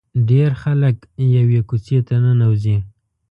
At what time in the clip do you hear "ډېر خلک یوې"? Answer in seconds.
0.29-1.59